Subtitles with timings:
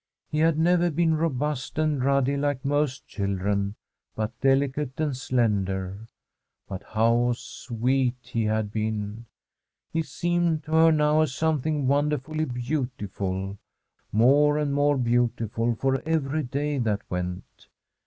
[0.31, 3.75] He had never been robust and ruddy like most children,
[4.15, 6.07] but delicate and slender.
[6.67, 9.21] But how sweet he had been I
[9.93, 13.59] He seemed to her now as something wonderfully beautiful—
[14.11, 17.67] more and more beautiful for every day that went.